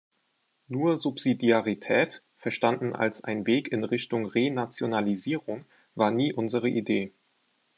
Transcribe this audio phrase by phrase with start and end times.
[0.67, 7.11] Nur Subsidiarität, verstanden als ein Weg in Richtung Renationalisierung, war nie unsere Idee.